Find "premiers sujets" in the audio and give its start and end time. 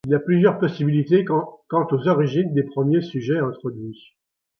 2.63-3.37